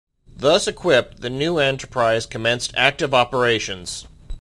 [0.35, 4.07] Thus equipped the new enterprise commenced active operations.